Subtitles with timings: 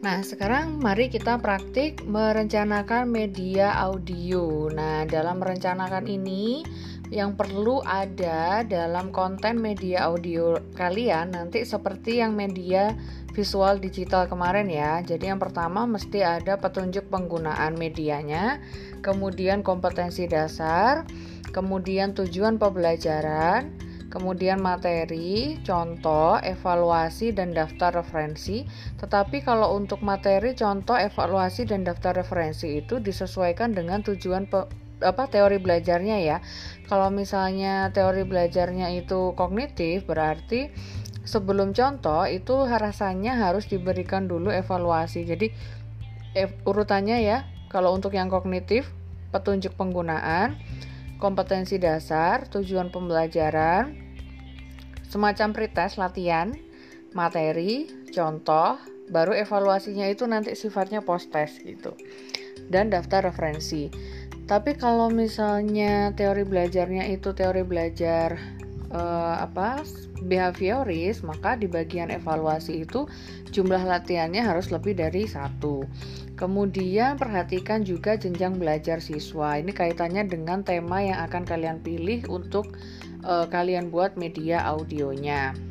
[0.00, 4.72] Nah, sekarang mari kita praktik merencanakan media audio.
[4.72, 6.64] Nah, dalam merencanakan ini
[7.12, 12.96] yang perlu ada dalam konten media audio kalian nanti seperti yang media
[13.36, 15.04] visual digital kemarin ya.
[15.04, 18.56] Jadi yang pertama mesti ada petunjuk penggunaan medianya,
[19.04, 21.04] kemudian kompetensi dasar,
[21.52, 23.68] kemudian tujuan pembelajaran,
[24.10, 28.66] kemudian materi, contoh, evaluasi, dan daftar referensi.
[28.98, 34.50] Tetapi kalau untuk materi, contoh, evaluasi, dan daftar referensi itu disesuaikan dengan tujuan
[35.00, 36.44] apa teori belajarnya ya.
[36.90, 40.74] Kalau misalnya teori belajarnya itu kognitif, berarti
[41.22, 45.22] sebelum contoh itu rasanya harus diberikan dulu evaluasi.
[45.24, 45.54] Jadi
[46.66, 48.90] urutannya ya, kalau untuk yang kognitif,
[49.30, 50.58] petunjuk penggunaan,
[51.20, 53.92] kompetensi dasar, tujuan pembelajaran,
[55.06, 56.56] semacam pretest latihan,
[57.12, 58.80] materi, contoh,
[59.12, 61.92] baru evaluasinya itu nanti sifatnya post test gitu.
[62.72, 63.92] Dan daftar referensi.
[64.48, 68.34] Tapi kalau misalnya teori belajarnya itu teori belajar
[68.90, 69.82] uh, apa
[70.26, 73.08] behavioris, maka di bagian evaluasi itu
[73.50, 75.86] jumlah latihannya harus lebih dari satu.
[76.36, 79.60] Kemudian perhatikan juga jenjang belajar siswa.
[79.60, 82.76] Ini kaitannya dengan tema yang akan kalian pilih untuk
[83.24, 85.69] uh, kalian buat media audionya.